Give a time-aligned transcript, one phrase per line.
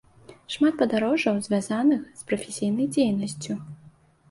[0.53, 3.61] Шмат падарожжаў, звязаных з прафесійнай дзейнасцю.